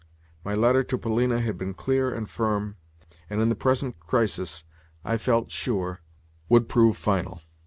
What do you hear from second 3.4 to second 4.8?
the present crisis,